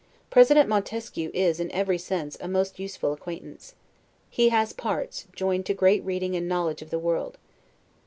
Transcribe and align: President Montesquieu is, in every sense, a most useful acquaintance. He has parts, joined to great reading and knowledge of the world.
President 0.31 0.67
Montesquieu 0.67 1.29
is, 1.31 1.59
in 1.59 1.71
every 1.71 1.99
sense, 1.99 2.35
a 2.41 2.47
most 2.47 2.79
useful 2.79 3.13
acquaintance. 3.13 3.75
He 4.31 4.49
has 4.49 4.73
parts, 4.73 5.27
joined 5.35 5.67
to 5.67 5.75
great 5.75 6.03
reading 6.03 6.35
and 6.35 6.47
knowledge 6.49 6.81
of 6.81 6.89
the 6.89 6.97
world. 6.97 7.37